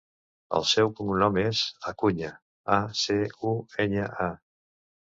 El 0.59 0.63
seu 0.69 0.89
cognom 0.99 1.37
és 1.43 1.61
Acuña: 1.93 2.33
a, 2.79 2.81
ce, 3.05 3.21
u, 3.53 3.57
enya, 3.89 4.13
a. 4.31 4.31